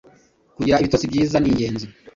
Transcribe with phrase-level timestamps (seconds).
[0.55, 1.85] kugira ibitotsi byiza ningenzi.